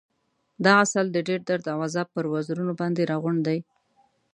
[0.63, 3.59] دا عسل د ډېر درد او عذاب پر وزرونو باندې راغونډ دی.